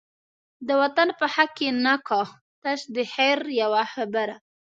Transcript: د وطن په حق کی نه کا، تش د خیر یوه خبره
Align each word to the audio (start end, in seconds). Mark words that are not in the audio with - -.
د 0.67 0.69
وطن 0.81 1.07
په 1.19 1.25
حق 1.33 1.51
کی 1.57 1.67
نه 1.85 1.95
کا، 2.07 2.21
تش 2.61 2.79
د 2.95 2.95
خیر 3.13 3.37
یوه 3.61 3.83
خبره 3.93 4.35